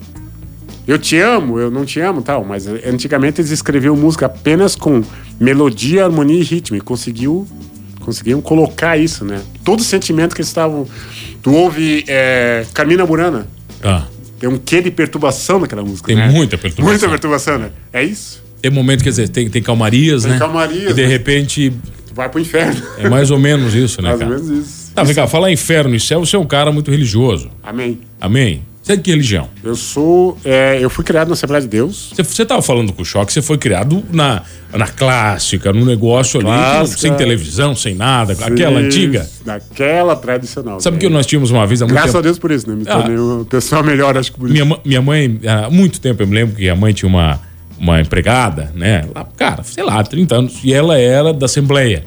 [0.86, 5.02] Eu te amo, eu não te amo, tal, mas antigamente eles escreviam música apenas com
[5.40, 7.46] melodia, harmonia e ritmo e conseguiu
[8.02, 9.40] conseguiam colocar isso, né?
[9.64, 10.86] Todo sentimento que eles estavam.
[11.40, 13.46] Tu ouve é, Carmina Burana.
[13.82, 14.06] Ah.
[14.42, 16.28] Tem um quê de perturbação naquela música, Tem né?
[16.28, 16.90] muita perturbação.
[16.90, 17.70] Muita perturbação, né?
[17.92, 18.42] É isso.
[18.60, 20.38] Tem momento, quer dizer, tem, tem calmarias, tem né?
[20.40, 20.90] calmarias.
[20.90, 21.06] E de né?
[21.06, 21.72] repente...
[22.12, 22.82] Vai pro inferno.
[22.98, 24.32] É mais ou menos isso, né, mais cara?
[24.32, 24.92] Ou menos isso.
[24.92, 27.50] Tá, vem cá, falar inferno e céu, você é um cara muito religioso.
[27.62, 28.00] Amém.
[28.20, 28.64] Amém.
[28.82, 29.48] Você é de que religião?
[29.62, 30.36] Eu sou.
[30.44, 32.12] É, eu fui criado na Assembleia de Deus.
[32.16, 34.42] Você estava falando com o Choque, você foi criado na,
[34.72, 39.28] na clássica, num negócio ali, sem televisão, sem nada, sim, aquela antiga.
[39.46, 40.80] Naquela tradicional.
[40.80, 42.18] Sabe que nós tínhamos uma vez há muito Graças tempo...
[42.18, 42.74] a Deus por isso, né?
[42.74, 44.80] Me tornei ah, uma pessoa melhor, acho que por minha, isso.
[44.84, 47.40] Minha mãe, há muito tempo, eu me lembro que a mãe tinha uma,
[47.78, 49.04] uma empregada, né?
[49.14, 52.02] Lá, cara, sei lá, 30 anos, e ela era da Assembleia.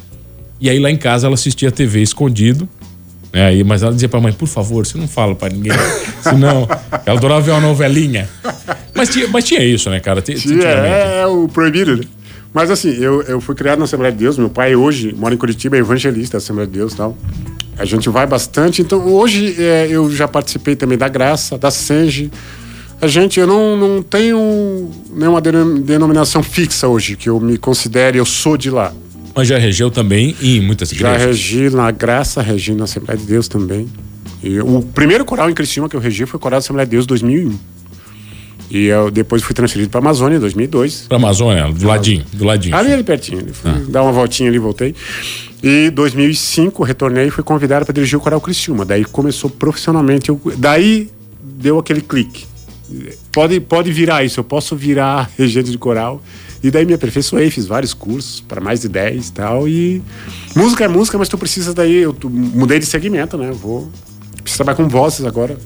[0.60, 2.68] E aí lá em casa ela assistia TV escondido
[3.36, 5.74] é, aí, mas ela dizia pra mãe, por favor, você não fala pra ninguém.
[6.22, 6.66] senão,
[7.06, 8.30] ela adorava ver uma novelinha.
[8.94, 10.22] Mas tinha, mas tinha isso, né, cara?
[10.22, 12.04] Tinha, tinha é, é, o proibido, né?
[12.54, 14.38] Mas assim, eu, eu fui criado na Assembleia de Deus.
[14.38, 17.18] Meu pai hoje mora em Curitiba, é evangelista da Assembleia de Deus e tal.
[17.78, 18.82] A gente vai bastante.
[18.82, 22.32] Então, hoje é, eu já participei também da Graça, da Senge.
[23.02, 28.26] A gente, eu não, não tenho nenhuma denominação fixa hoje, que eu me considere, eu
[28.26, 28.94] sou de lá.
[29.36, 31.20] Mas já regeu também em muitas igrejas?
[31.20, 33.88] Já regi na Graça, regi na Assembleia de Deus também.
[34.42, 36.92] E o primeiro coral em Criciúma que eu regi foi o Coral da Assembleia de
[36.92, 37.58] Deus 2001.
[38.72, 41.06] E eu depois fui transferido para Amazônia em 2002.
[41.08, 42.76] Para Amazônia, do ladinho, do ladinho.
[42.76, 43.54] Ali, ali pertinho.
[43.54, 43.82] Fui ah.
[43.90, 44.96] dar uma voltinha ali, voltei.
[45.62, 48.86] E 2005 retornei e fui convidado para dirigir o Coral Criciúma.
[48.86, 50.30] Daí começou profissionalmente.
[50.30, 51.10] Eu, daí
[51.42, 52.46] deu aquele clique.
[53.32, 56.22] Pode, pode virar isso, eu posso virar regente de coral
[56.66, 59.68] e daí me aperfeiçoei, fiz vários cursos, para mais de 10 e tal.
[59.68, 60.02] E
[60.56, 61.98] música é música, mas tu precisa daí.
[61.98, 63.52] Eu mudei de segmento, né?
[63.52, 63.88] Vou.
[64.42, 65.58] Preciso trabalhar com vozes agora,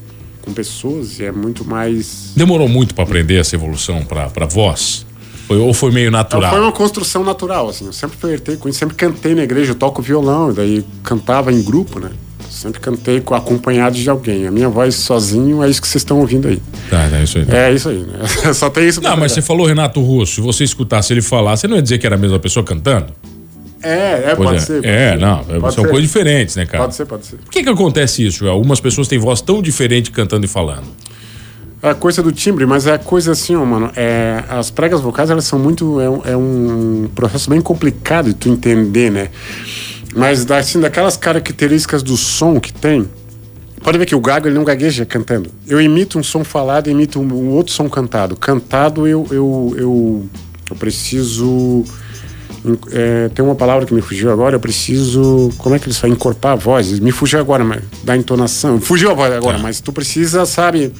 [0.41, 2.33] com pessoas, e é muito mais.
[2.35, 5.05] Demorou muito para aprender essa evolução para voz?
[5.47, 6.51] Foi, ou foi meio natural?
[6.51, 7.85] Foi uma construção natural, assim.
[7.85, 11.63] Eu sempre flertei com isso, sempre cantei na igreja, eu toco violão, daí cantava em
[11.63, 12.11] grupo, né?
[12.59, 14.45] Sempre cantei acompanhado de alguém.
[14.45, 16.61] A minha voz sozinho é isso que vocês estão ouvindo aí.
[16.89, 17.45] Tá, é isso aí.
[17.47, 18.19] É isso aí, né?
[18.53, 18.99] Só tem isso.
[18.99, 20.35] Não, mas você falou Renato Russo.
[20.35, 23.13] Se você escutasse ele falar, você não ia dizer que era a mesma pessoa cantando?
[23.81, 24.59] É, é, pode é.
[24.59, 24.81] ser.
[24.81, 25.19] Pode é, ser.
[25.19, 25.89] não, pode são ser.
[25.89, 26.83] coisas diferentes, né, cara?
[26.83, 27.37] Pode ser, pode ser.
[27.37, 28.45] Por que que acontece isso?
[28.45, 30.83] Algumas pessoas têm voz tão diferente cantando e falando.
[31.81, 33.89] É a coisa do timbre, mas é coisa assim, ó, mano.
[33.95, 35.97] É, as pregas vocais, elas são muito.
[36.01, 39.29] É é um processo bem complicado de tu entender, né?
[40.15, 43.07] Mas assim, daquelas características do som que tem,
[43.81, 45.49] Pode ver que o gago ele não gagueja cantando.
[45.65, 48.35] Eu imito um som falado e imito um, outro som cantado.
[48.35, 50.29] Cantado eu, eu, eu,
[50.69, 51.83] eu preciso.
[52.91, 55.49] É, tem uma palavra que me fugiu agora, eu preciso.
[55.57, 56.15] Como é que eles falam?
[56.15, 56.99] Encorpar a voz.
[56.99, 58.81] Me fugiu agora, mas da entonação.
[58.81, 59.61] Fugiu a voz agora, é.
[59.61, 60.91] mas tu precisa, sabe.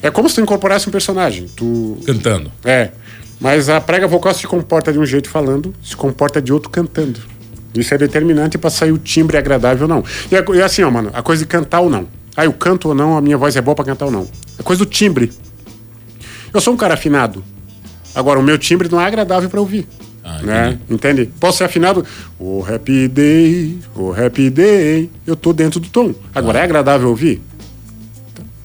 [0.00, 1.48] É como se tu incorporasse um personagem.
[1.56, 1.98] Tu...
[2.06, 2.52] Cantando.
[2.64, 2.92] É.
[3.40, 7.20] Mas a prega vocal se comporta de um jeito falando, se comporta de outro cantando.
[7.74, 10.04] Isso é determinante para sair o timbre agradável ou não.
[10.30, 12.06] E, é, e assim, ó, mano, a coisa de cantar ou não.
[12.36, 14.28] Ah, eu canto ou não, a minha voz é boa para cantar ou não.
[14.58, 15.32] A coisa do timbre.
[16.52, 17.44] Eu sou um cara afinado.
[18.14, 19.86] Agora, o meu timbre não é agradável para ouvir.
[20.22, 20.78] Ah, né?
[20.88, 21.30] Entende?
[21.38, 22.04] Posso ser afinado.
[22.38, 25.10] O oh, happy day, o oh, happy day.
[25.26, 26.14] Eu tô dentro do tom.
[26.34, 26.62] Agora, ah.
[26.62, 27.42] é agradável ouvir?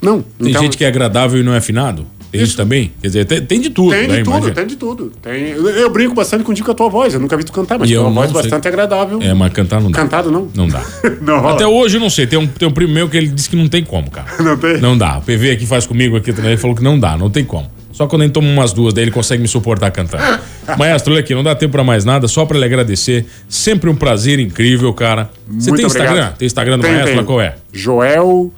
[0.02, 0.22] Não.
[0.22, 2.08] Tem então, gente que é agradável e não é afinado?
[2.32, 2.92] Tem isso, também?
[3.02, 3.92] Quer dizer, tem, tem de tudo.
[3.92, 4.54] Tem de né, tudo, imagina.
[4.54, 5.12] tem de tudo.
[5.22, 7.14] Tem, eu, eu, brinco bastante contigo com a tua voz.
[7.14, 8.42] Eu nunca vi tu cantar, mas tu uma voz sei.
[8.42, 9.20] bastante agradável.
[9.22, 10.00] É, mas cantar não dá.
[10.00, 10.48] Cantado não?
[10.56, 10.84] Não dá.
[11.22, 11.48] não.
[11.48, 12.28] Até hoje eu não sei.
[12.28, 14.28] Tem um, tem um primo meu que ele disse que não tem como, cara.
[14.44, 14.78] não tem?
[14.80, 15.18] Não dá.
[15.18, 16.52] O PV aqui faz comigo aqui também.
[16.52, 17.70] Ele falou que não dá, não tem como.
[17.92, 20.24] Só quando ele toma umas duas, daí ele consegue me suportar cantando.
[20.78, 23.26] Maestro, olha aqui, não dá tempo pra mais nada, só pra lhe agradecer.
[23.50, 25.30] Sempre um prazer incrível, cara.
[25.50, 26.12] Você tem Instagram?
[26.12, 26.38] Obrigado.
[26.38, 27.16] Tem Instagram do tem, Maestro?
[27.16, 27.26] Tem.
[27.26, 27.56] Qual é?
[27.74, 28.54] Joel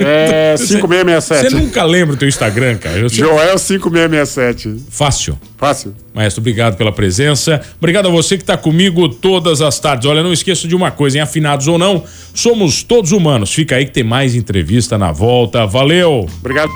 [0.00, 1.50] é 5667.
[1.50, 2.98] Você nunca lembra o teu Instagram, cara?
[2.98, 4.84] Eu Joel 5667.
[4.90, 5.38] Fácil.
[5.56, 5.94] Fácil.
[6.14, 7.60] Maestro, obrigado pela presença.
[7.78, 10.08] Obrigado a você que está comigo todas as tardes.
[10.08, 12.02] Olha, não esqueça de uma coisa, em afinados ou não,
[12.34, 13.52] somos todos humanos.
[13.52, 15.66] Fica aí que tem mais entrevista na volta.
[15.66, 16.26] Valeu.
[16.40, 16.70] Obrigado.